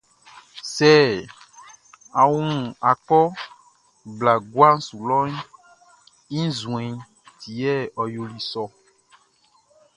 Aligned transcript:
Sɛ 0.73 0.91
a 2.21 2.23
wun 2.31 2.53
akɔ 2.91 3.19
blaʼn 4.17 4.41
guaʼn 4.53 4.77
su 4.85 4.95
lɔʼn, 5.09 5.33
i 6.37 6.39
nzuɛnʼn 6.49 6.95
ti 7.39 7.49
yɛ 7.61 7.73
ɔ 8.01 8.03
yoli 8.13 8.39
sɔ 8.51 8.63
ɔ. 8.67 8.69